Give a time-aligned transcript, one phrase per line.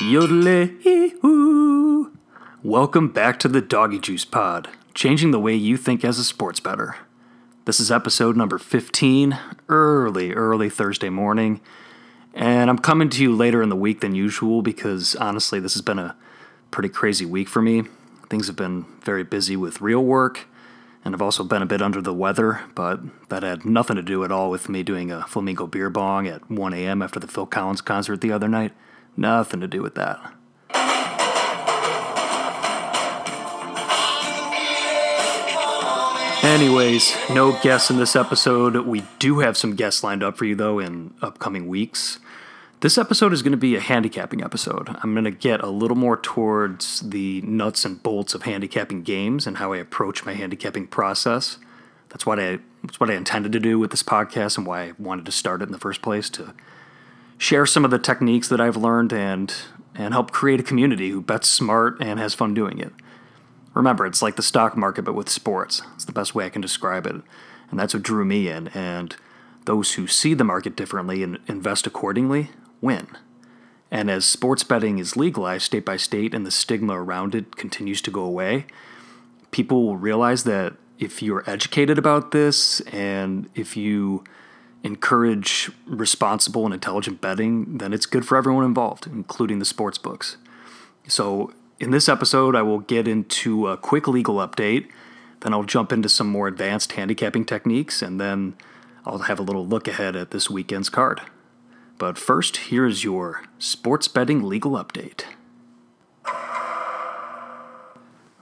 [0.00, 1.14] Yodelay
[2.64, 6.58] Welcome back to the Doggy Juice Pod, changing the way you think as a sports
[6.58, 6.96] bettor.
[7.64, 9.38] This is episode number 15,
[9.68, 11.60] early, early Thursday morning,
[12.34, 15.82] and I'm coming to you later in the week than usual because honestly, this has
[15.82, 16.16] been a
[16.72, 17.84] pretty crazy week for me.
[18.28, 20.48] Things have been very busy with real work,
[21.04, 24.24] and I've also been a bit under the weather, but that had nothing to do
[24.24, 27.00] at all with me doing a flamingo beer bong at 1 a.m.
[27.00, 28.72] after the Phil Collins concert the other night.
[29.16, 30.34] Nothing to do with that.
[36.44, 38.76] Anyways, no guests in this episode.
[38.86, 42.18] We do have some guests lined up for you, though, in upcoming weeks.
[42.80, 44.94] This episode is going to be a handicapping episode.
[45.02, 49.46] I'm going to get a little more towards the nuts and bolts of handicapping games
[49.46, 51.56] and how I approach my handicapping process.
[52.10, 54.92] That's what I that's what I intended to do with this podcast and why I
[54.98, 56.54] wanted to start it in the first place to
[57.38, 59.54] share some of the techniques that I've learned and
[59.96, 62.92] and help create a community who bets smart and has fun doing it.
[63.74, 65.82] Remember, it's like the stock market but with sports.
[65.94, 67.16] It's the best way I can describe it.
[67.70, 69.14] And that's what drew me in and
[69.66, 73.06] those who see the market differently and invest accordingly win.
[73.90, 78.02] And as sports betting is legalized state by state and the stigma around it continues
[78.02, 78.66] to go away,
[79.50, 84.24] people will realize that if you're educated about this and if you
[84.84, 90.36] encourage responsible and intelligent betting, then it's good for everyone involved, including the sports books.
[91.08, 94.88] So, in this episode, I will get into a quick legal update,
[95.40, 98.56] then I'll jump into some more advanced handicapping techniques, and then
[99.04, 101.22] I'll have a little look ahead at this weekend's card.
[101.98, 105.24] But first, here's your sports betting legal update.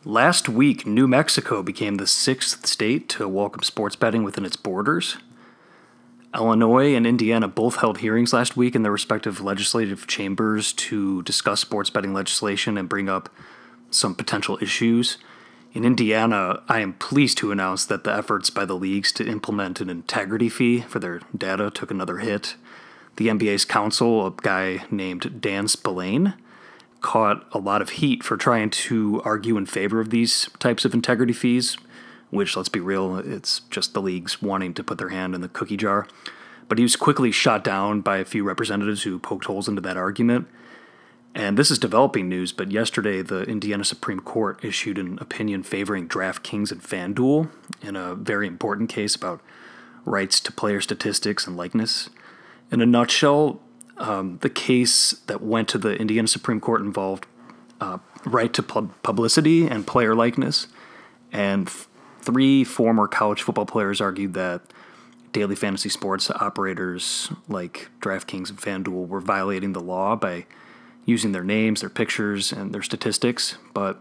[0.04, 5.16] Last week, New Mexico became the sixth state to welcome sports betting within its borders.
[6.34, 11.60] Illinois and Indiana both held hearings last week in their respective legislative chambers to discuss
[11.60, 13.28] sports betting legislation and bring up
[13.90, 15.18] some potential issues.
[15.74, 19.80] In Indiana, I am pleased to announce that the efforts by the leagues to implement
[19.80, 22.56] an integrity fee for their data took another hit.
[23.16, 26.34] The NBA's counsel, a guy named Dan Spillane,
[27.02, 30.94] caught a lot of heat for trying to argue in favor of these types of
[30.94, 31.76] integrity fees
[32.32, 35.48] which, let's be real, it's just the leagues wanting to put their hand in the
[35.48, 36.08] cookie jar.
[36.66, 39.98] But he was quickly shot down by a few representatives who poked holes into that
[39.98, 40.48] argument.
[41.34, 46.08] And this is developing news, but yesterday the Indiana Supreme Court issued an opinion favoring
[46.08, 47.50] DraftKings and FanDuel
[47.82, 49.42] in a very important case about
[50.06, 52.08] rights to player statistics and likeness.
[52.70, 53.60] In a nutshell,
[53.98, 57.26] um, the case that went to the Indiana Supreme Court involved
[57.80, 60.68] uh, right to pub- publicity and player likeness,
[61.30, 61.70] and
[62.22, 64.62] three former college football players argued that
[65.32, 70.46] daily fantasy sports operators like DraftKings and FanDuel were violating the law by
[71.04, 73.56] using their names, their pictures, and their statistics.
[73.74, 74.00] But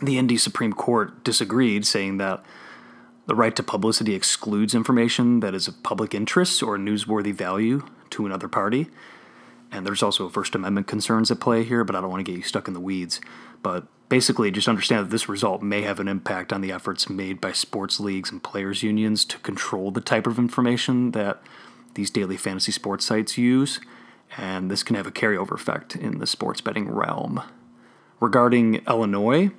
[0.00, 2.44] the Indy Supreme Court disagreed, saying that
[3.26, 8.26] the right to publicity excludes information that is of public interest or newsworthy value to
[8.26, 8.88] another party.
[9.70, 12.36] And there's also First Amendment concerns at play here, but I don't want to get
[12.36, 13.20] you stuck in the weeds.
[13.62, 17.40] But basically, just understand that this result may have an impact on the efforts made
[17.40, 21.42] by sports leagues and players' unions to control the type of information that
[21.94, 23.80] these daily fantasy sports sites use,
[24.36, 27.40] and this can have a carryover effect in the sports betting realm.
[28.20, 29.50] Regarding Illinois,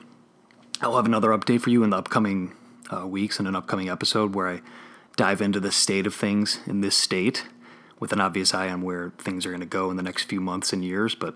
[0.82, 2.54] I'll have another update for you in the upcoming
[2.96, 4.62] uh, weeks in an upcoming episode where I
[5.16, 7.48] dive into the state of things in this state
[8.00, 10.40] with an obvious eye on where things are going to go in the next few
[10.40, 11.16] months and years.
[11.16, 11.36] But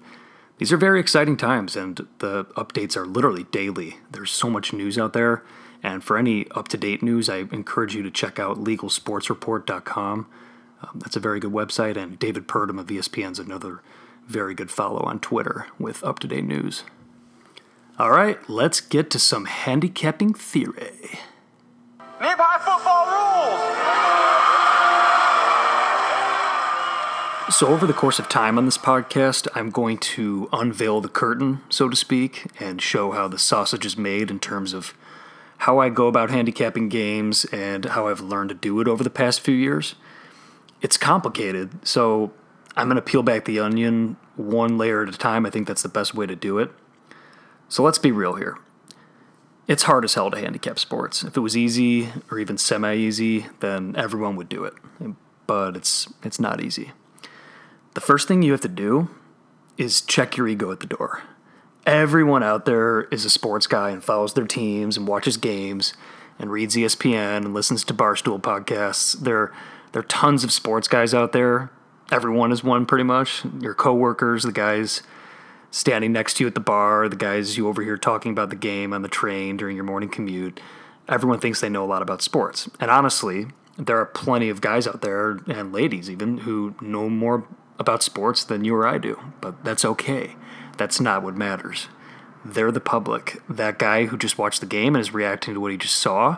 [0.57, 3.97] these are very exciting times, and the updates are literally daily.
[4.11, 5.43] There's so much news out there.
[5.83, 10.27] And for any up to date news, I encourage you to check out legalsportsreport.com.
[10.81, 13.81] Um, that's a very good website, and David Purdum of ESPN is another
[14.27, 16.83] very good follow on Twitter with up to date news.
[17.99, 21.19] All right, let's get to some handicapping theory.
[22.19, 24.36] High football rules!
[27.49, 31.61] So, over the course of time on this podcast, I'm going to unveil the curtain,
[31.69, 34.93] so to speak, and show how the sausage is made in terms of
[35.59, 39.09] how I go about handicapping games and how I've learned to do it over the
[39.09, 39.95] past few years.
[40.81, 42.33] It's complicated, so
[42.75, 45.45] I'm going to peel back the onion one layer at a time.
[45.45, 46.69] I think that's the best way to do it.
[47.69, 48.57] So, let's be real here.
[49.69, 51.23] It's hard as hell to handicap sports.
[51.23, 54.73] If it was easy or even semi easy, then everyone would do it.
[55.47, 56.91] But it's, it's not easy.
[57.97, 59.09] The first thing you have to do
[59.75, 61.23] is check your ego at the door.
[61.83, 65.95] Everyone out there is a sports guy and follows their teams and watches games
[66.37, 69.19] and reads ESPN and listens to Barstool podcasts.
[69.19, 69.51] There,
[69.93, 71.71] there are tons of sports guys out there.
[72.11, 73.43] Everyone is one pretty much.
[73.61, 75.01] Your coworkers, the guys
[75.71, 78.93] standing next to you at the bar, the guys you overhear talking about the game
[78.93, 80.59] on the train during your morning commute.
[81.09, 82.69] Everyone thinks they know a lot about sports.
[82.79, 87.47] And honestly, there are plenty of guys out there, and ladies even, who know more
[87.79, 89.19] about sports than you or I do.
[89.41, 90.35] But that's okay.
[90.77, 91.87] That's not what matters.
[92.45, 93.41] They're the public.
[93.49, 96.37] That guy who just watched the game and is reacting to what he just saw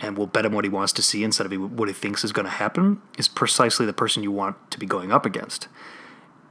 [0.00, 2.32] and will bet him what he wants to see instead of what he thinks is
[2.32, 5.68] going to happen is precisely the person you want to be going up against.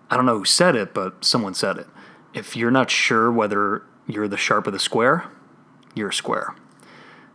[0.10, 1.88] I don't know who said it, but someone said it.
[2.34, 5.26] If you're not sure whether you're the sharp of the square,
[5.96, 6.56] you're a square.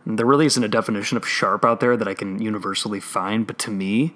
[0.05, 3.57] There really isn't a definition of sharp out there that I can universally find, but
[3.59, 4.15] to me,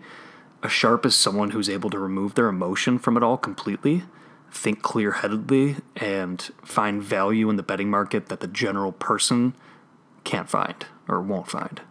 [0.62, 4.04] a sharp is someone who's able to remove their emotion from it all completely,
[4.52, 9.54] think clear headedly, and find value in the betting market that the general person
[10.24, 11.82] can't find or won't find.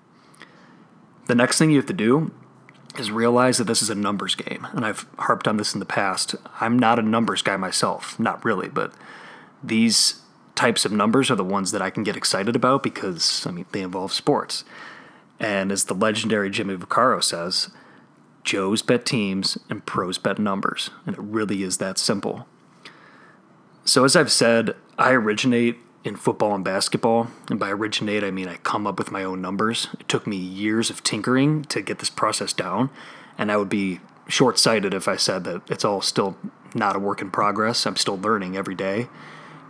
[1.26, 2.30] The next thing you have to do
[2.98, 4.66] is realize that this is a numbers game.
[4.72, 6.34] And I've harped on this in the past.
[6.60, 8.92] I'm not a numbers guy myself, not really, but
[9.62, 10.22] these
[10.54, 13.66] types of numbers are the ones that I can get excited about because, I mean,
[13.72, 14.64] they involve sports.
[15.38, 17.70] And as the legendary Jimmy Vaccaro says,
[18.48, 20.88] Joes bet teams and pros bet numbers.
[21.04, 22.46] And it really is that simple.
[23.84, 27.28] So, as I've said, I originate in football and basketball.
[27.50, 29.88] And by originate, I mean I come up with my own numbers.
[30.00, 32.88] It took me years of tinkering to get this process down.
[33.36, 36.38] And I would be short sighted if I said that it's all still
[36.74, 37.84] not a work in progress.
[37.84, 39.08] I'm still learning every day.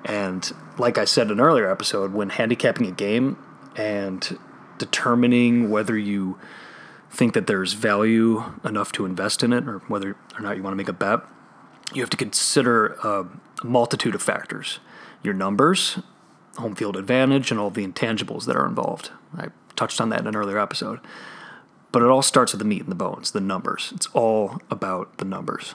[0.05, 0.49] And
[0.79, 3.39] like I said in an earlier episode, when handicapping a game
[3.75, 4.39] and
[4.79, 6.39] determining whether you
[7.11, 10.73] think that there's value enough to invest in it or whether or not you want
[10.73, 11.21] to make a bet,
[11.95, 13.27] you have to consider a
[13.65, 14.81] multitude of factors
[15.21, 15.99] your numbers,
[16.59, 19.11] home field advantage and all the intangibles that are involved.
[19.37, 21.01] I touched on that in an earlier episode.
[21.91, 23.93] But it all starts with the meat and the bones, the numbers.
[23.95, 25.75] It's all about the numbers.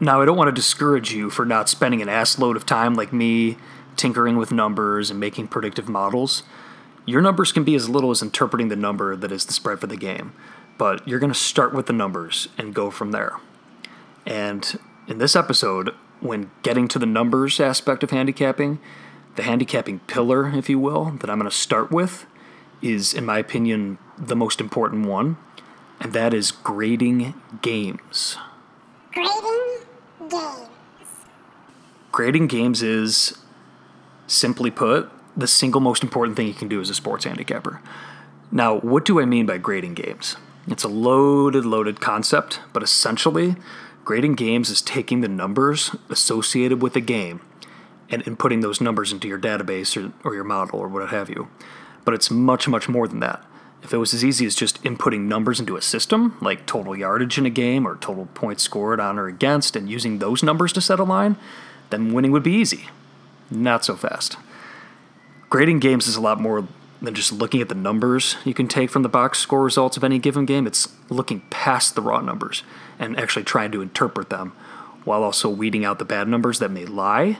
[0.00, 2.94] Now, I don't want to discourage you for not spending an ass load of time
[2.94, 3.56] like me
[3.96, 6.42] tinkering with numbers and making predictive models.
[7.06, 9.86] Your numbers can be as little as interpreting the number that is the spread for
[9.86, 10.32] the game,
[10.78, 13.36] but you're going to start with the numbers and go from there.
[14.24, 18.78] And in this episode, when getting to the numbers aspect of handicapping,
[19.36, 22.24] the handicapping pillar, if you will, that I'm going to start with
[22.80, 25.36] is, in my opinion, the most important one,
[26.00, 28.38] and that is grading games.
[29.12, 29.84] Grading
[30.30, 30.68] games.
[32.12, 33.36] Grading games is,
[34.26, 37.80] simply put, the single most important thing you can do as a sports handicapper.
[38.52, 40.36] Now, what do I mean by grading games?
[40.66, 43.56] It's a loaded, loaded concept, but essentially,
[44.04, 47.40] grading games is taking the numbers associated with a game
[48.10, 51.48] and inputting those numbers into your database or, or your model or what have you.
[52.04, 53.44] But it's much, much more than that.
[53.82, 57.36] If it was as easy as just inputting numbers into a system, like total yardage
[57.36, 60.80] in a game or total points scored on or against, and using those numbers to
[60.80, 61.36] set a line,
[61.90, 62.88] then winning would be easy.
[63.50, 64.36] Not so fast.
[65.54, 66.66] Grading games is a lot more
[67.00, 70.02] than just looking at the numbers you can take from the box score results of
[70.02, 70.66] any given game.
[70.66, 72.64] It's looking past the raw numbers
[72.98, 74.50] and actually trying to interpret them
[75.04, 77.38] while also weeding out the bad numbers that may lie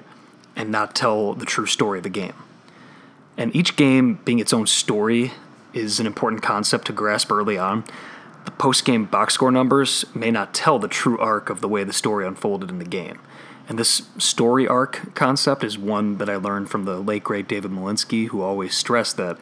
[0.55, 2.35] and not tell the true story of a game.
[3.37, 5.33] And each game being its own story
[5.73, 7.83] is an important concept to grasp early on.
[8.45, 11.83] The post game box score numbers may not tell the true arc of the way
[11.83, 13.19] the story unfolded in the game.
[13.69, 17.71] And this story arc concept is one that I learned from the late great David
[17.71, 19.39] Malinsky, who always stressed that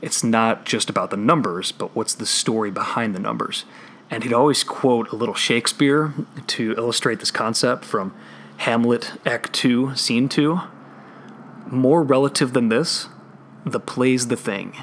[0.00, 3.64] it's not just about the numbers, but what's the story behind the numbers.
[4.10, 6.14] And he'd always quote a little Shakespeare
[6.46, 8.14] to illustrate this concept from
[8.58, 10.60] Hamlet, Act 2, Scene 2.
[11.66, 13.08] More relative than this,
[13.66, 14.74] the play's the thing,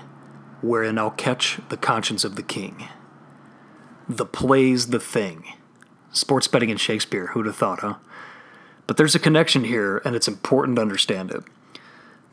[0.61, 2.87] wherein I'll catch the conscience of the king.
[4.07, 5.45] The play's the thing.
[6.11, 7.95] Sports betting in Shakespeare, who'd have thought, huh?
[8.87, 11.43] But there's a connection here, and it's important to understand it.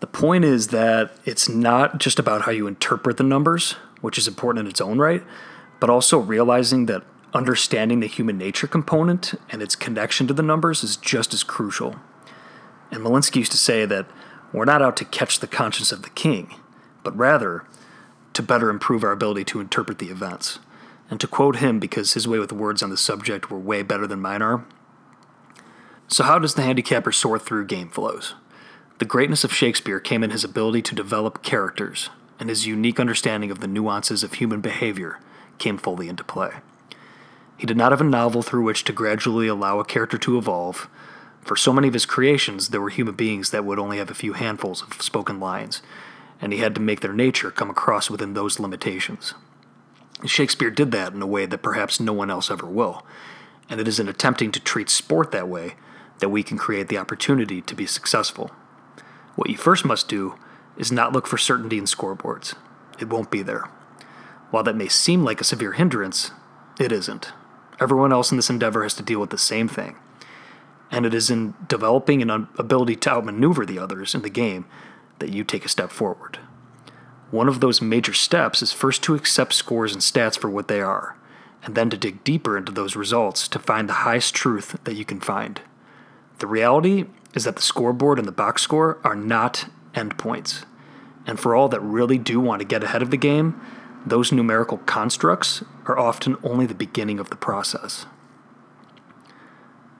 [0.00, 4.28] The point is that it's not just about how you interpret the numbers, which is
[4.28, 5.23] important in its own right,
[5.80, 10.82] but also realizing that understanding the human nature component and its connection to the numbers
[10.82, 11.97] is just as crucial.
[12.90, 14.06] And Malinsky used to say that
[14.52, 16.54] we're not out to catch the conscience of the king,
[17.02, 17.64] but rather
[18.35, 20.59] to better improve our ability to interpret the events.
[21.09, 24.06] And to quote him, because his way with words on the subject were way better
[24.06, 24.64] than mine are
[26.12, 28.35] So, how does the handicapper sort through game flows?
[28.99, 33.50] The greatness of Shakespeare came in his ability to develop characters, and his unique understanding
[33.50, 35.21] of the nuances of human behavior
[35.57, 36.57] came fully into play.
[37.57, 40.87] He did not have a novel through which to gradually allow a character to evolve.
[41.40, 44.14] For so many of his creations, there were human beings that would only have a
[44.14, 45.81] few handfuls of spoken lines,
[46.42, 49.33] and he had to make their nature come across within those limitations.
[50.26, 53.07] Shakespeare did that in a way that perhaps no one else ever will,
[53.71, 55.75] and it is in attempting to treat sport that way
[56.23, 58.52] that we can create the opportunity to be successful.
[59.35, 60.37] What you first must do
[60.76, 62.55] is not look for certainty in scoreboards.
[63.00, 63.64] It won't be there.
[64.52, 66.31] While that may seem like a severe hindrance,
[66.79, 67.33] it isn't.
[67.81, 69.97] Everyone else in this endeavor has to deal with the same thing.
[70.93, 74.67] And it is in developing an ability to outmaneuver the others in the game
[75.19, 76.38] that you take a step forward.
[77.33, 80.81] One of those major steps is first to accept scores and stats for what they
[80.81, 81.17] are,
[81.64, 85.05] and then to dig deeper into those results to find the highest truth that you
[85.05, 85.62] can find.
[86.42, 90.64] The reality is that the scoreboard and the box score are not endpoints.
[91.25, 93.61] And for all that really do want to get ahead of the game,
[94.04, 98.06] those numerical constructs are often only the beginning of the process.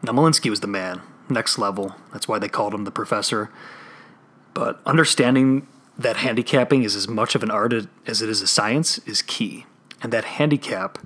[0.03, 1.95] Now, Malinsky was the man, next level.
[2.13, 3.49] That's why they called him the professor.
[4.53, 7.73] But understanding that handicapping is as much of an art
[8.05, 9.65] as it is a science is key.
[10.03, 10.99] And that handicap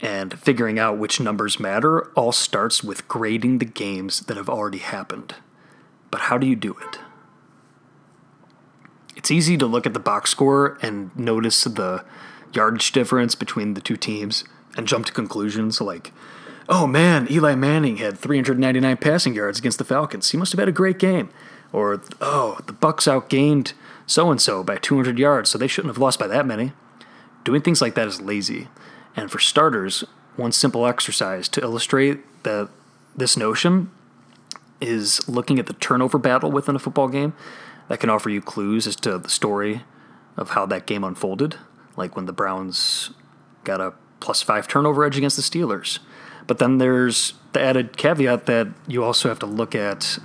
[0.00, 4.78] and figuring out which numbers matter all starts with grading the games that have already
[4.78, 5.34] happened.
[6.10, 6.98] But how do you do it?
[9.16, 12.04] It's easy to look at the box score and notice the
[12.52, 14.44] yardage difference between the two teams
[14.76, 16.12] and jump to conclusions like,
[16.68, 20.30] oh man, Eli Manning had 399 passing yards against the Falcons.
[20.30, 21.28] He must have had a great game.
[21.72, 23.74] Or, oh, the Bucks outgained
[24.06, 26.72] so and so by 200 yards, so they shouldn't have lost by that many.
[27.44, 28.68] Doing things like that is lazy.
[29.16, 30.04] And for starters,
[30.36, 32.70] one simple exercise to illustrate that
[33.16, 33.90] this notion
[34.80, 37.34] is looking at the turnover battle within a football game
[37.88, 39.82] that can offer you clues as to the story
[40.36, 41.56] of how that game unfolded,
[41.96, 43.10] like when the Browns
[43.64, 45.98] got a plus five turnover edge against the Steelers.
[46.46, 50.18] But then there's the added caveat that you also have to look at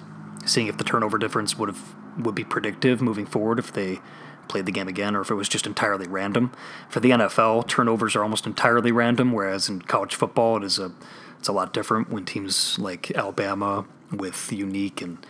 [0.46, 4.00] seeing if the turnover difference would have would be predictive moving forward if they
[4.48, 6.52] played the game again or if it was just entirely random.
[6.90, 10.92] For the NFL, turnovers are almost entirely random, whereas in college football it is a
[11.40, 15.24] it's a lot different when teams like Alabama with unique and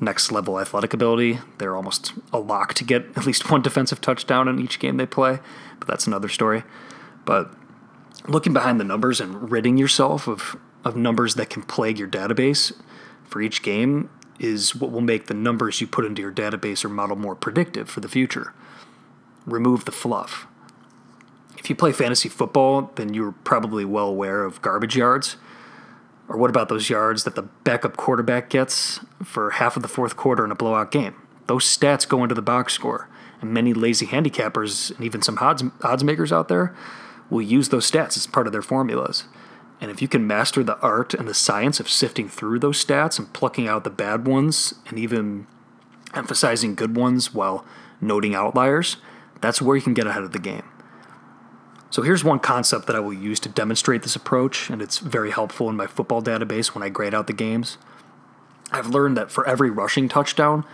[0.00, 4.48] next level athletic ability, they're almost a lock to get at least one defensive touchdown
[4.48, 5.38] in each game they play,
[5.78, 6.64] but that's another story.
[7.24, 7.54] But
[8.26, 12.72] looking behind the numbers and ridding yourself of of numbers that can plague your database
[13.24, 16.88] for each game is what will make the numbers you put into your database or
[16.88, 18.52] model more predictive for the future.
[19.46, 20.46] Remove the fluff.
[21.58, 25.36] If you play fantasy football, then you're probably well aware of garbage yards.
[26.28, 30.16] Or what about those yards that the backup quarterback gets for half of the fourth
[30.16, 31.14] quarter in a blowout game?
[31.46, 33.08] Those stats go into the box score,
[33.40, 36.74] and many lazy handicappers and even some odds, odds makers out there
[37.28, 39.24] will use those stats as part of their formulas.
[39.80, 43.18] And if you can master the art and the science of sifting through those stats
[43.18, 45.46] and plucking out the bad ones and even
[46.14, 47.64] emphasizing good ones while
[48.00, 48.96] noting outliers,
[49.42, 50.64] that's where you can get ahead of the game.
[51.90, 55.30] So here's one concept that I will use to demonstrate this approach, and it's very
[55.30, 57.76] helpful in my football database when I grade out the games.
[58.70, 60.64] I've learned that for every rushing touchdown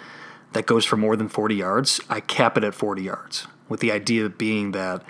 [0.52, 3.90] that goes for more than 40 yards, I cap it at 40 yards, with the
[3.90, 5.02] idea being that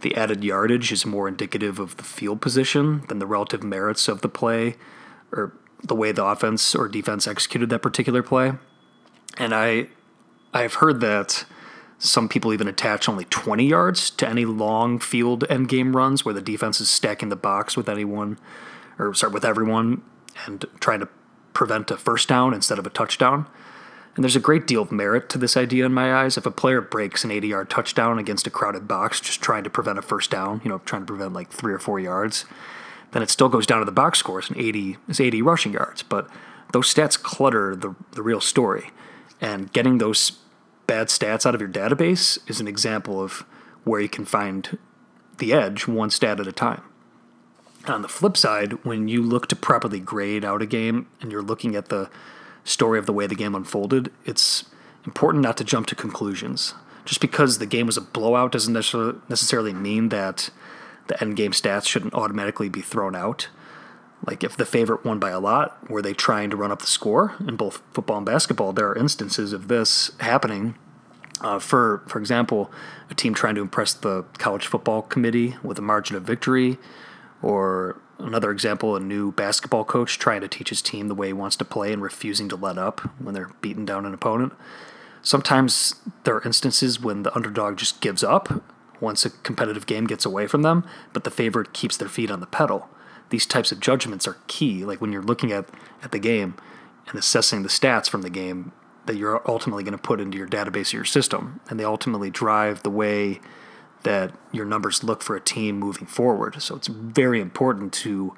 [0.00, 4.20] the added yardage is more indicative of the field position than the relative merits of
[4.20, 4.76] the play
[5.32, 8.52] or the way the offense or defense executed that particular play.
[9.36, 9.88] And I
[10.54, 11.44] I've heard that
[11.98, 16.34] some people even attach only 20 yards to any long field end game runs where
[16.34, 18.38] the defense is stacking the box with anyone
[18.98, 20.02] or start with everyone
[20.46, 21.08] and trying to
[21.52, 23.46] prevent a first down instead of a touchdown.
[24.14, 26.36] And there's a great deal of merit to this idea in my eyes.
[26.36, 29.70] If a player breaks an 80 yard touchdown against a crowded box, just trying to
[29.70, 32.44] prevent a first down, you know, trying to prevent like three or four yards,
[33.12, 36.02] then it still goes down to the box scores and 80 is 80 rushing yards.
[36.02, 36.28] But
[36.72, 38.90] those stats clutter the, the real story.
[39.40, 40.38] And getting those
[40.88, 43.44] bad stats out of your database is an example of
[43.84, 44.76] where you can find
[45.36, 46.82] the edge one stat at a time.
[47.86, 51.42] on the flip side, when you look to properly grade out a game and you're
[51.42, 52.10] looking at the
[52.64, 54.64] story of the way the game unfolded, it's
[55.04, 56.74] important not to jump to conclusions.
[57.04, 60.50] Just because the game was a blowout doesn't necessarily mean that
[61.06, 63.48] the end game stats shouldn't automatically be thrown out.
[64.26, 66.86] Like if the favorite won by a lot, were they trying to run up the
[66.86, 67.34] score?
[67.40, 70.74] In both football and basketball, there are instances of this happening.
[71.40, 72.70] Uh, for for example,
[73.10, 76.78] a team trying to impress the college football committee with a margin of victory,
[77.42, 81.32] or Another example, a new basketball coach trying to teach his team the way he
[81.32, 84.52] wants to play and refusing to let up when they're beating down an opponent.
[85.22, 85.94] Sometimes
[86.24, 88.62] there are instances when the underdog just gives up
[89.00, 92.40] once a competitive game gets away from them, but the favorite keeps their feet on
[92.40, 92.88] the pedal.
[93.30, 95.66] These types of judgments are key, like when you're looking at,
[96.02, 96.54] at the game
[97.08, 98.72] and assessing the stats from the game
[99.06, 102.30] that you're ultimately going to put into your database or your system, and they ultimately
[102.30, 103.40] drive the way
[104.02, 106.60] that your numbers look for a team moving forward.
[106.62, 108.36] So it's very important to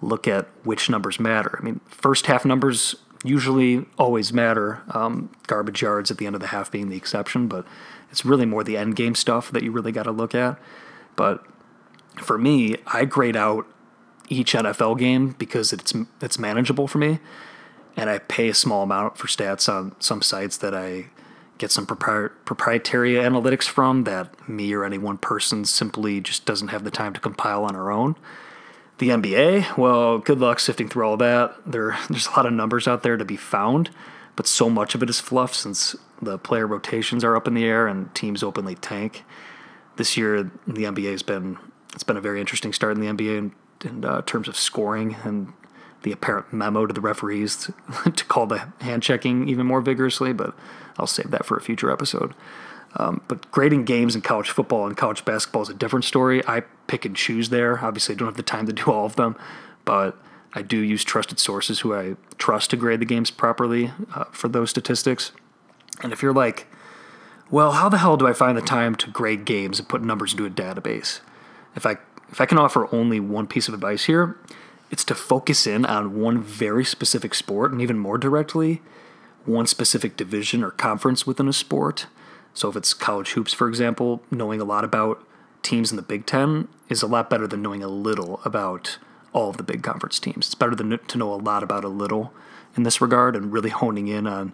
[0.00, 1.58] look at which numbers matter.
[1.60, 2.94] I mean, first half numbers
[3.24, 4.82] usually always matter.
[4.90, 7.66] Um, garbage yards at the end of the half being the exception, but
[8.10, 10.58] it's really more the end game stuff that you really got to look at.
[11.14, 11.44] But
[12.16, 13.66] for me, I grade out
[14.32, 17.20] each NFL game because it's it's manageable for me,
[17.96, 21.10] and I pay a small amount for stats on some sites that I
[21.58, 26.68] get some propri- proprietary analytics from that me or any one person simply just doesn't
[26.68, 28.16] have the time to compile on our own.
[28.98, 31.54] The NBA, well, good luck sifting through all that.
[31.64, 33.90] There, there's a lot of numbers out there to be found,
[34.34, 37.64] but so much of it is fluff since the player rotations are up in the
[37.64, 39.24] air and teams openly tank.
[39.96, 41.58] This year, the NBA has been
[41.94, 43.52] it's been a very interesting start in the NBA in,
[43.84, 45.52] in uh, terms of scoring and
[46.02, 50.32] the apparent memo to the referees to, to, call the hand checking even more vigorously,
[50.32, 50.54] but
[50.98, 52.34] I'll save that for a future episode.
[52.96, 56.46] Um, but grading games in college football and college basketball is a different story.
[56.46, 57.82] I pick and choose there.
[57.82, 59.36] Obviously, I don't have the time to do all of them,
[59.84, 60.18] but
[60.52, 64.48] I do use trusted sources who I trust to grade the games properly uh, for
[64.48, 65.32] those statistics.
[66.02, 66.66] And if you're like,
[67.50, 70.32] well, how the hell do I find the time to grade games and put numbers
[70.32, 71.20] into a database?
[71.74, 71.96] If I
[72.32, 74.36] if I can offer only one piece of advice here,
[74.90, 78.82] it's to focus in on one very specific sport and even more directly,
[79.44, 82.06] one specific division or conference within a sport.
[82.54, 85.24] So if it's college hoops, for example, knowing a lot about
[85.62, 88.98] teams in the Big Ten is a lot better than knowing a little about
[89.32, 90.46] all of the big conference teams.
[90.46, 92.32] It's better than to know a lot about a little
[92.76, 94.52] in this regard, and really honing in on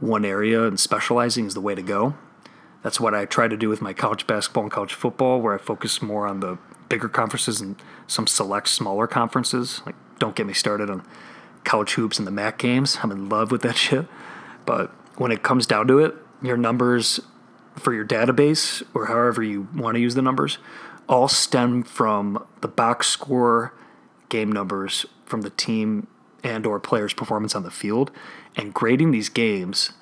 [0.00, 2.14] one area and specializing is the way to go.
[2.82, 5.58] That's what I try to do with my college basketball and college football, where I
[5.58, 6.58] focus more on the
[6.92, 9.80] bigger conferences and some select smaller conferences.
[9.86, 11.02] Like, don't get me started on
[11.64, 12.98] college hoops and the MAC games.
[13.02, 14.06] I'm in love with that shit.
[14.66, 17.18] But when it comes down to it, your numbers
[17.76, 20.58] for your database or however you want to use the numbers
[21.08, 23.72] all stem from the box score
[24.28, 26.06] game numbers from the team
[26.44, 28.10] and or player's performance on the field
[28.54, 29.92] and grading these games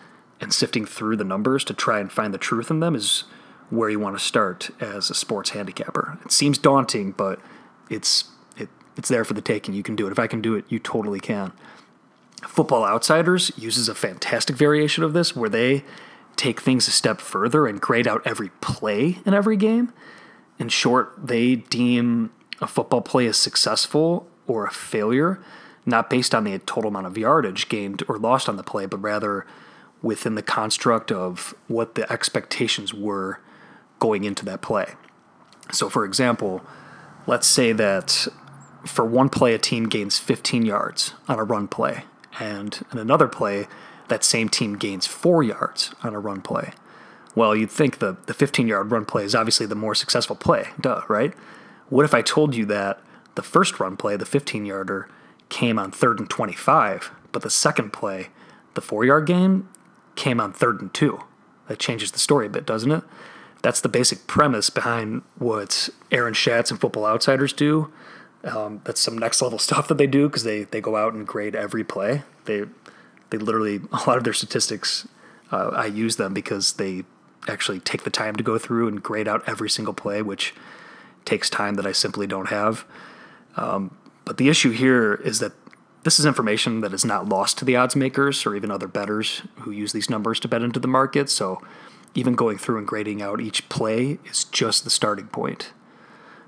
[0.40, 3.22] and sifting through the numbers to try and find the truth in them is
[3.70, 6.18] where you want to start as a sports handicapper.
[6.24, 7.40] It seems daunting, but
[7.88, 8.24] it's
[8.56, 9.74] it, it's there for the taking.
[9.74, 10.10] You can do it.
[10.10, 11.52] If I can do it, you totally can.
[12.42, 15.84] Football Outsiders uses a fantastic variation of this where they
[16.36, 19.92] take things a step further and grade out every play in every game.
[20.58, 25.38] In short, they deem a football play as successful or a failure,
[25.86, 28.98] not based on the total amount of yardage gained or lost on the play, but
[28.98, 29.46] rather
[30.02, 33.38] within the construct of what the expectations were
[34.00, 34.94] going into that play.
[35.72, 36.62] So, for example,
[37.26, 38.26] let's say that
[38.84, 42.04] for one play, a team gains 15 yards on a run play,
[42.40, 43.68] and in another play,
[44.08, 46.72] that same team gains four yards on a run play.
[47.34, 50.68] Well, you'd think the, the 15 yard run play is obviously the more successful play,
[50.80, 51.32] duh, right?
[51.88, 53.00] What if I told you that
[53.36, 55.08] the first run play, the 15 yarder,
[55.48, 58.28] came on third and 25, but the second play,
[58.74, 59.68] the four yard game,
[60.16, 61.20] came on third and two?
[61.68, 63.04] That changes the story a bit, doesn't it?
[63.62, 67.92] That's the basic premise behind what Aaron Schatz and Football Outsiders do.
[68.44, 71.26] Um, that's some next level stuff that they do because they, they go out and
[71.26, 72.22] grade every play.
[72.44, 72.64] They
[73.30, 75.06] they literally a lot of their statistics.
[75.52, 77.04] Uh, I use them because they
[77.48, 80.54] actually take the time to go through and grade out every single play, which
[81.24, 82.84] takes time that I simply don't have.
[83.56, 85.52] Um, but the issue here is that
[86.02, 89.42] this is information that is not lost to the odds makers or even other bettors
[89.60, 91.28] who use these numbers to bet into the market.
[91.28, 91.60] So
[92.14, 95.72] even going through and grading out each play is just the starting point.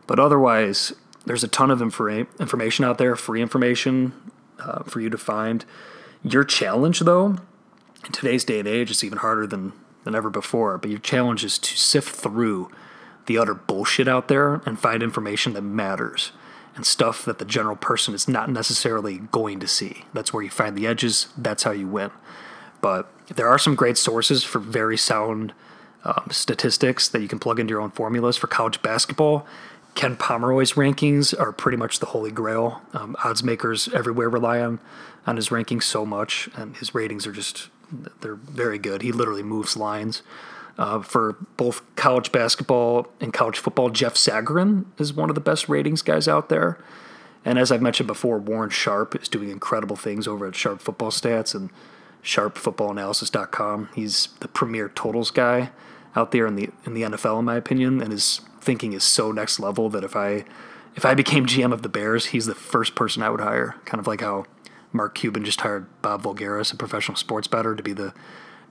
[0.06, 0.92] But otherwise,
[1.24, 4.12] there's a ton of infor- information out there, free information
[4.58, 5.64] uh, for you to find.
[6.22, 7.36] Your challenge, though,
[8.04, 9.72] in today's day and age, is even harder than,
[10.04, 10.78] than ever before.
[10.78, 12.70] But your challenge is to sift through
[13.26, 16.32] the utter bullshit out there and find information that matters
[16.74, 20.04] and stuff that the general person is not necessarily going to see.
[20.12, 22.10] That's where you find the edges, that's how you win.
[22.82, 25.54] But there are some great sources for very sound
[26.04, 29.46] um, statistics that you can plug into your own formulas for college basketball.
[29.94, 32.82] Ken Pomeroy's rankings are pretty much the holy grail.
[32.92, 34.80] Um, odds makers everywhere rely on
[35.26, 37.68] on his rankings so much, and his ratings are just
[38.20, 39.02] they're very good.
[39.02, 40.22] He literally moves lines.
[40.78, 45.68] Uh, for both college basketball and college football, Jeff Sagarin is one of the best
[45.68, 46.78] ratings guys out there.
[47.44, 51.10] And as I've mentioned before, Warren Sharp is doing incredible things over at Sharp Football
[51.10, 51.68] Stats and
[52.22, 53.88] sharpfootballanalysis.com.
[53.94, 55.70] He's the premier totals guy
[56.14, 59.32] out there in the in the NFL, in my opinion, and his thinking is so
[59.32, 60.44] next level that if I
[60.94, 63.76] if I became GM of the Bears, he's the first person I would hire.
[63.84, 64.44] Kind of like how
[64.92, 68.12] Mark Cuban just hired Bob Voulgaris, a professional sports bettor, to be the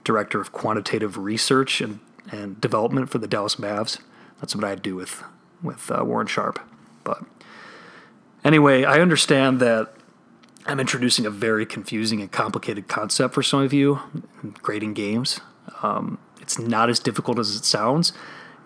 [0.04, 3.98] director of quantitative research and, and development for the Dallas Mavs.
[4.40, 5.22] That's what I'd do with
[5.62, 6.60] with uh, Warren Sharp.
[7.04, 7.24] But
[8.44, 9.94] Anyway, I understand that
[10.66, 14.00] I'm introducing a very confusing and complicated concept for some of you
[14.62, 15.40] grading games.
[15.82, 18.12] Um, it's not as difficult as it sounds,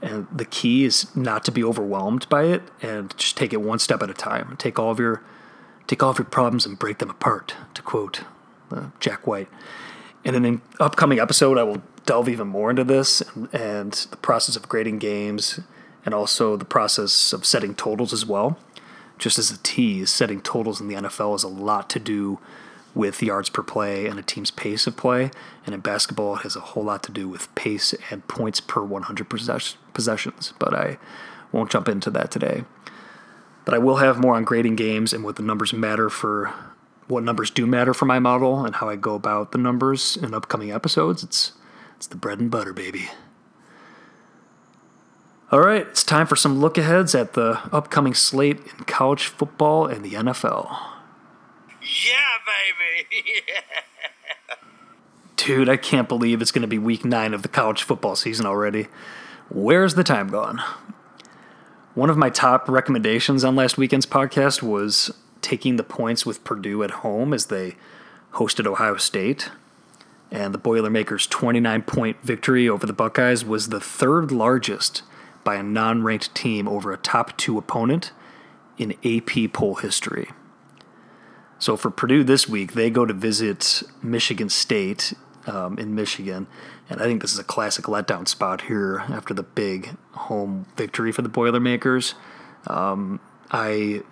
[0.03, 3.79] and the key is not to be overwhelmed by it and just take it one
[3.79, 4.57] step at a time.
[4.59, 5.23] Take all of your
[5.87, 7.55] take all of your problems and break them apart.
[7.75, 8.23] To quote
[8.71, 9.49] uh, Jack White.
[10.25, 14.57] In an upcoming episode, I will delve even more into this and, and the process
[14.57, 15.61] of grading games,
[16.05, 18.59] and also the process of setting totals as well
[19.19, 22.39] just as a tease, setting totals in the NFL has a lot to do
[22.95, 25.31] with yards per play and a team's pace of play.
[25.65, 28.83] And in basketball, it has a whole lot to do with pace and points per
[28.83, 30.55] 100 possess- possessions.
[30.59, 30.99] But I
[31.53, 32.65] won't jump into that today.
[33.65, 36.55] But I will have more on grading games and what the numbers matter for
[37.09, 40.35] what numbers do matter for my model and how I go about the numbers in
[40.35, 41.23] upcoming episodes.
[41.23, 41.53] It's
[41.97, 43.09] it's the bread and butter, baby.
[45.53, 49.87] All right, it's time for some look aheads at the upcoming slate in college football
[49.87, 50.77] and the NFL.
[51.81, 53.43] Yeah, baby.
[55.37, 58.45] Dude, I can't believe it's going to be week nine of the college football season
[58.45, 58.89] already.
[59.49, 60.61] Where's the time gone?
[61.95, 66.83] One of my top recommendations on last weekend's podcast was taking the points with Purdue
[66.83, 67.77] at home as they
[68.33, 69.53] hosted Ohio State.
[70.29, 75.05] And the Boilermakers' 29 point victory over the Buckeyes was the third largest
[75.47, 78.11] by a non ranked team over a top two opponent
[78.77, 80.29] in AP poll history.
[81.61, 85.15] So for Purdue this week, they go to visit Michigan State
[85.47, 86.49] um, in Michigan.
[86.91, 91.13] And I think this is a classic letdown spot here after the big home victory
[91.13, 92.17] for the Boilermakers.
[92.67, 93.21] Um,
[93.53, 94.03] I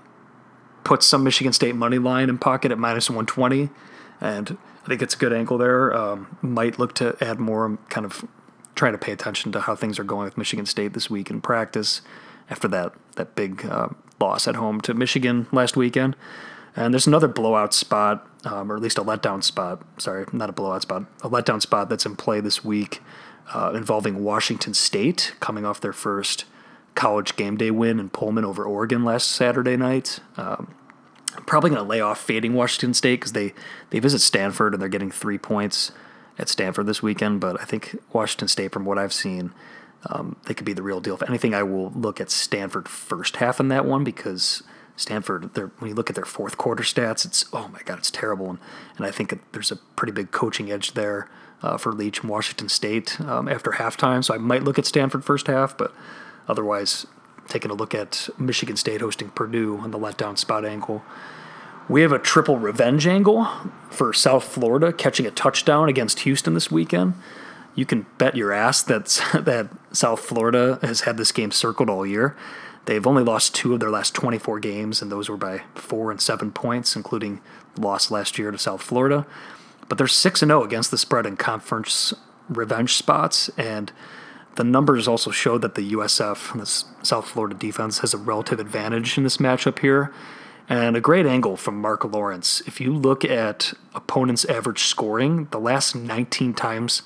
[0.85, 3.71] put some Michigan State money line in pocket at minus 120,
[4.21, 5.95] and I think it's a good angle there.
[5.95, 8.25] Um, might look to add more kind of
[8.75, 11.41] trying to pay attention to how things are going with Michigan State this week in
[11.41, 12.01] practice
[12.51, 13.89] after that that big uh,
[14.21, 16.17] loss at home to Michigan last weekend.
[16.77, 19.83] And there's another blowout spot, um, or at least a letdown spot.
[19.97, 23.01] Sorry, not a blowout spot, a letdown spot that's in play this week
[23.53, 26.45] uh, involving Washington State coming off their first
[26.95, 30.21] college game day win in Pullman over Oregon last Saturday night.
[30.37, 30.75] Um,
[31.47, 33.53] probably going to lay off fading Washington State because they,
[33.91, 35.93] they visit Stanford and they're getting three points
[36.39, 39.53] at Stanford this weekend, but I think Washington State, from what I've seen,
[40.11, 41.15] um, they could be the real deal.
[41.15, 44.63] If anything, I will look at Stanford first half in that one because
[44.97, 48.51] Stanford, when you look at their fourth quarter stats, it's oh my god, it's terrible,
[48.51, 48.59] and,
[48.97, 51.29] and I think there's a pretty big coaching edge there
[51.63, 54.23] uh, for Leach and Washington State um, after halftime.
[54.23, 55.93] So I might look at Stanford first half, but
[56.47, 57.07] otherwise,
[57.49, 61.03] taking a look at Michigan State hosting Purdue on the letdown spot angle.
[61.89, 63.47] We have a triple revenge angle
[63.91, 67.15] for South Florida catching a touchdown against Houston this weekend.
[67.75, 72.07] You can bet your ass that that South Florida has had this game circled all
[72.07, 72.37] year.
[72.87, 76.21] They've only lost two of their last 24 games, and those were by four and
[76.21, 77.41] seven points, including
[77.79, 79.27] loss last year to South Florida.
[79.89, 82.15] But they're 6 0 against the spread in conference
[82.49, 83.93] revenge spots, and
[84.57, 89.19] the numbers also show that the USF, the South Florida defense, has a relative advantage
[89.19, 90.13] in this matchup here.
[90.69, 92.63] And a great angle from Marc Lawrence.
[92.67, 97.03] If you look at opponents' average scoring, the last 19 times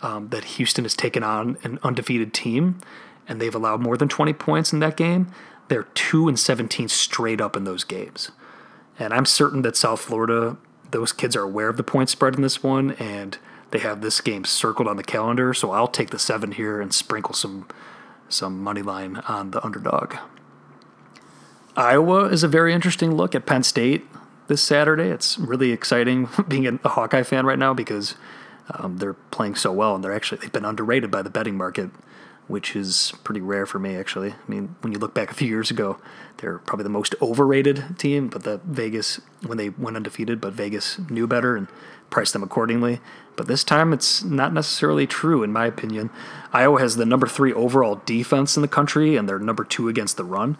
[0.00, 2.78] um, that Houston has taken on an undefeated team,
[3.28, 5.30] and they've allowed more than 20 points in that game,
[5.68, 8.30] they're 2 and 17 straight up in those games.
[8.98, 10.56] And I'm certain that South Florida,
[10.90, 13.36] those kids are aware of the point spread in this one, and
[13.72, 15.52] they have this game circled on the calendar.
[15.52, 17.66] So I'll take the seven here and sprinkle some
[18.28, 20.16] some money line on the underdog.
[21.76, 24.06] Iowa is a very interesting look at Penn State
[24.46, 25.10] this Saturday.
[25.10, 28.14] It's really exciting being a Hawkeye fan right now because
[28.70, 31.90] um, they're playing so well and they're actually they've been underrated by the betting market,
[32.48, 34.30] which is pretty rare for me actually.
[34.32, 35.98] I mean, when you look back a few years ago,
[36.38, 40.98] they're probably the most overrated team, but the Vegas when they went undefeated, but Vegas
[41.10, 41.68] knew better and
[42.08, 43.00] priced them accordingly.
[43.36, 46.08] But this time it's not necessarily true in my opinion.
[46.54, 50.16] Iowa has the number 3 overall defense in the country and they're number 2 against
[50.16, 50.56] the run.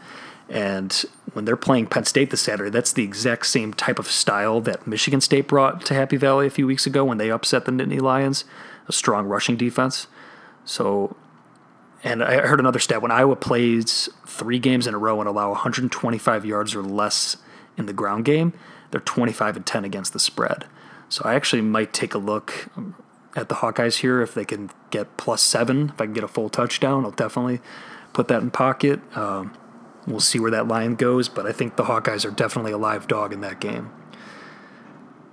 [0.49, 0.93] And
[1.33, 4.87] when they're playing Penn State this Saturday, that's the exact same type of style that
[4.87, 8.01] Michigan State brought to Happy Valley a few weeks ago when they upset the Nittany
[8.01, 8.45] Lions,
[8.89, 10.07] a strong rushing defense.
[10.65, 11.17] So,
[12.05, 15.51] and I heard another stat when Iowa plays three games in a row and allow
[15.51, 17.37] 125 yards or less
[17.77, 18.53] in the ground game,
[18.91, 20.67] they're 25 and 10 against the spread.
[21.09, 22.69] So I actually might take a look
[23.35, 25.91] at the Hawkeyes here if they can get plus seven.
[25.91, 27.61] If I can get a full touchdown, I'll definitely
[28.13, 29.01] put that in pocket.
[29.17, 29.53] Um,
[30.07, 33.09] We'll see where that line goes, but I think the Hawkeyes are definitely a live
[33.09, 33.91] dog in that game.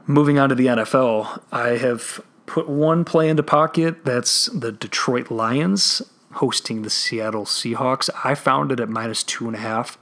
[0.06, 4.04] Moving on to the NFL, I have put one play into pocket.
[4.04, 6.02] That's the Detroit Lions
[6.34, 8.10] hosting the Seattle Seahawks.
[8.24, 9.98] I found it at minus two and a half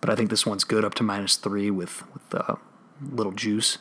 [0.00, 2.56] but I think this one's good up to minus three with with uh,
[3.10, 3.78] little juice.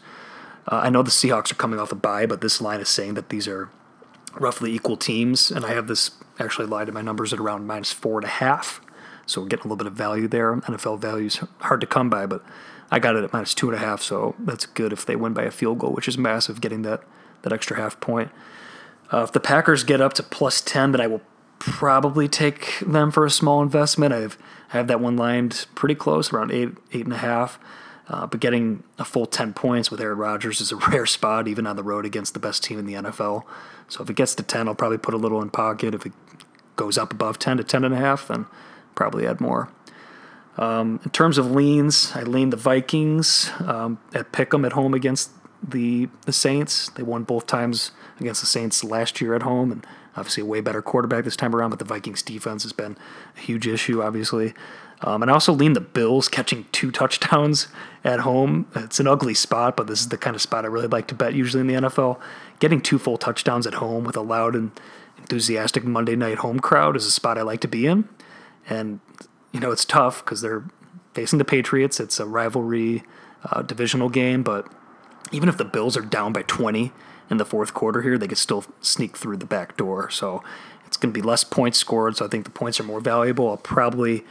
[0.68, 3.14] Uh, I know the Seahawks are coming off a bye, but this line is saying
[3.14, 3.70] that these are
[4.34, 7.92] roughly equal teams, and I have this actually lied to my numbers at around minus
[7.92, 8.82] four and a half.
[9.26, 10.56] So we're getting a little bit of value there.
[10.56, 12.44] NFL value's hard to come by, but
[12.92, 15.34] I got it at minus two and a half, so that's good if they win
[15.34, 17.04] by a field goal, which is massive, getting that
[17.42, 18.32] that extra half point.
[19.14, 21.22] Uh, if the Packers get up to plus ten, then I will
[21.60, 24.14] probably take them for a small investment.
[24.14, 24.38] I've
[24.74, 27.60] I have that one lined pretty close, around eight eight and a half.
[28.08, 31.66] Uh, but getting a full 10 points with Aaron Rodgers is a rare spot, even
[31.66, 33.44] on the road against the best team in the NFL.
[33.88, 35.96] So if it gets to 10, I'll probably put a little in pocket.
[35.96, 36.14] If it
[36.76, 38.46] goes up above 10 to 10 and a half, then
[38.96, 39.70] probably add more.
[40.58, 45.32] Um, in terms of leans, I lean the Vikings um, at pick'em at home against
[45.62, 46.90] the the Saints.
[46.90, 50.62] They won both times against the Saints last year at home, and obviously a way
[50.62, 51.72] better quarterback this time around.
[51.72, 52.98] But the Vikings defense has been
[53.36, 54.54] a huge issue, obviously.
[55.02, 57.68] Um, and I also lean the Bills catching two touchdowns
[58.04, 58.68] at home.
[58.76, 61.16] It's an ugly spot, but this is the kind of spot I really like to
[61.16, 62.20] bet usually in the NFL.
[62.60, 64.72] Getting two full touchdowns at home with a loud and
[65.18, 68.08] enthusiastic Monday night home crowd is a spot I like to be in.
[68.70, 69.00] And
[69.52, 70.66] you know, it's tough because they're
[71.14, 72.00] facing the Patriots.
[72.00, 73.04] It's a rivalry
[73.52, 74.68] uh, divisional game, but
[75.32, 76.92] even if the Bills are down by 20
[77.30, 80.10] in the fourth quarter here, they could still sneak through the back door.
[80.10, 80.44] So
[80.86, 82.18] it's going to be less points scored.
[82.18, 83.50] So I think the points are more valuable.
[83.50, 84.24] I'll probably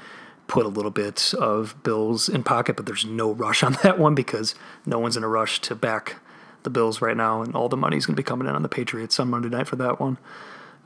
[0.46, 4.14] put a little bit of Bills in pocket, but there's no rush on that one
[4.14, 4.54] because
[4.86, 6.16] no one's in a rush to back
[6.62, 8.68] the Bills right now, and all the money's going to be coming in on the
[8.68, 10.18] Patriots on Monday night for that one.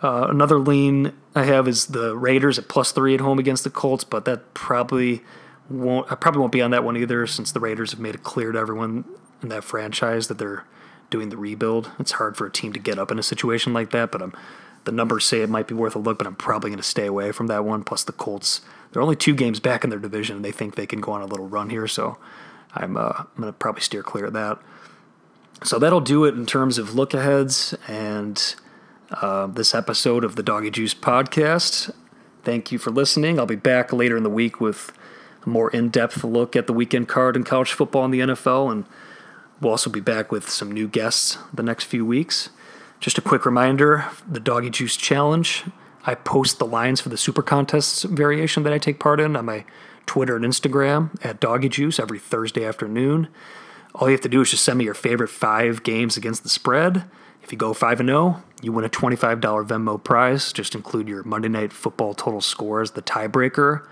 [0.02, 3.70] Uh, another lean I have is the Raiders at plus three at home against the
[3.70, 5.22] Colts, but that probably
[5.68, 6.10] won't.
[6.10, 8.52] I probably won't be on that one either, since the Raiders have made it clear
[8.52, 9.04] to everyone
[9.42, 10.64] in that franchise that they're
[11.10, 11.90] doing the rebuild.
[11.98, 14.34] It's hard for a team to get up in a situation like that, but I'm,
[14.84, 17.06] the numbers say it might be worth a look, but I'm probably going to stay
[17.06, 17.82] away from that one.
[17.82, 18.60] Plus, the Colts,
[18.92, 21.22] they're only two games back in their division, and they think they can go on
[21.22, 22.18] a little run here, so
[22.74, 24.58] I'm, uh, I'm going to probably steer clear of that.
[25.64, 28.54] So that'll do it in terms of look aheads and
[29.10, 31.90] uh, this episode of the Doggy Juice podcast.
[32.42, 33.38] Thank you for listening.
[33.38, 34.92] I'll be back later in the week with
[35.44, 38.70] a more in depth look at the weekend card in college football in the NFL,
[38.70, 38.84] and
[39.60, 42.50] we'll also be back with some new guests the next few weeks.
[43.00, 45.64] Just a quick reminder the Doggy Juice Challenge.
[46.04, 49.44] I post the lines for the Super Contests variation that I take part in on
[49.44, 49.64] my
[50.06, 53.28] Twitter and Instagram at Doggy Juice every Thursday afternoon.
[53.94, 56.48] All you have to do is just send me your favorite five games against the
[56.48, 57.04] spread
[57.48, 60.52] if you go 5 and 0, you win a $25 Venmo prize.
[60.52, 63.86] Just include your Monday Night Football total score as the tiebreaker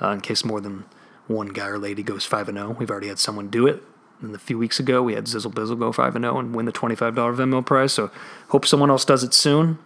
[0.00, 0.86] uh, in case more than
[1.26, 2.76] one guy or lady goes 5 and 0.
[2.78, 3.82] We've already had someone do it.
[4.22, 6.64] And a few weeks ago, we had Zizzle Bizzle go 5 and 0 and win
[6.64, 7.92] the $25 Venmo prize.
[7.92, 8.10] So
[8.48, 9.78] hope someone else does it soon.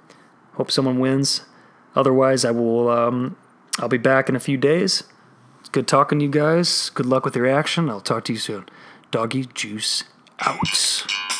[0.52, 1.46] Hope someone wins.
[1.96, 2.88] Otherwise, I will.
[2.88, 3.36] Um,
[3.80, 5.02] I'll be back in a few days.
[5.58, 6.90] It's good talking to you guys.
[6.90, 7.90] Good luck with your action.
[7.90, 8.66] I'll talk to you soon.
[9.10, 10.04] Doggy Juice
[10.38, 11.36] out.